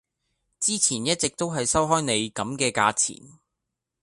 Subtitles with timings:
[0.59, 3.37] 之前一直都係收開你咁嘅價錢